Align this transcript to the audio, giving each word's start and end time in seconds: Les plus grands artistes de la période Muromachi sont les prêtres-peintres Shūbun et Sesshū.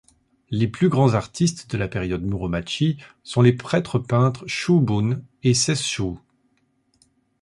Les 0.49 0.67
plus 0.67 0.89
grands 0.89 1.13
artistes 1.13 1.69
de 1.69 1.77
la 1.77 1.87
période 1.87 2.23
Muromachi 2.25 2.97
sont 3.21 3.43
les 3.43 3.53
prêtres-peintres 3.53 4.47
Shūbun 4.47 5.21
et 5.43 5.53
Sesshū. 5.53 6.17